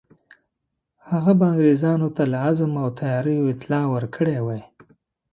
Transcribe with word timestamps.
هغه 1.09 1.31
به 1.39 1.45
انګرېزانو 1.51 2.07
ته 2.15 2.23
له 2.31 2.37
عزم 2.47 2.71
او 2.81 2.87
تیاریو 2.99 3.49
اطلاع 3.53 3.85
ورکړې 3.93 4.37
وای. 4.45 4.61